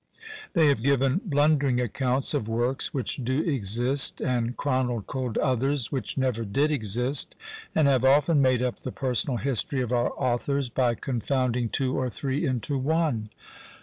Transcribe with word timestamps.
They 0.53 0.65
have 0.65 0.81
given 0.81 1.21
blundering 1.23 1.79
accounts 1.79 2.33
of 2.33 2.47
works 2.49 2.91
which 2.91 3.17
do 3.23 3.43
exist, 3.43 4.19
and 4.19 4.57
chronicled 4.57 5.37
others 5.37 5.91
which 5.91 6.17
never 6.17 6.43
did 6.43 6.71
exist; 6.71 7.35
and 7.75 7.87
have 7.87 8.03
often 8.03 8.41
made 8.41 8.63
up 8.63 8.79
the 8.81 8.91
personal 8.91 9.37
history 9.37 9.79
of 9.81 9.91
our 9.93 10.11
authors, 10.17 10.69
by 10.69 10.95
confounding 10.95 11.69
two 11.69 11.95
or 11.99 12.09
three 12.09 12.47
into 12.47 12.79
one. 12.79 13.29